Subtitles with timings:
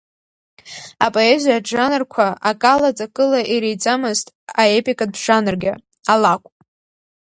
[1.05, 4.27] Апоезиатә жанрқәа акала ҵакыла иреиҵамызт
[4.63, 5.73] аепикатә жанргьы
[6.13, 6.49] алакә.